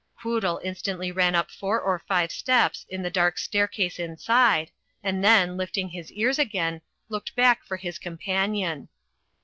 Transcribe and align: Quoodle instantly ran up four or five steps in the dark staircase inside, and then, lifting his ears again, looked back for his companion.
Quoodle 0.19 0.59
instantly 0.63 1.11
ran 1.11 1.35
up 1.35 1.51
four 1.51 1.79
or 1.79 1.99
five 1.99 2.31
steps 2.31 2.87
in 2.89 3.03
the 3.03 3.11
dark 3.11 3.37
staircase 3.37 3.99
inside, 3.99 4.71
and 5.03 5.23
then, 5.23 5.57
lifting 5.57 5.89
his 5.89 6.11
ears 6.13 6.39
again, 6.39 6.81
looked 7.07 7.35
back 7.35 7.63
for 7.63 7.77
his 7.77 7.99
companion. 7.99 8.89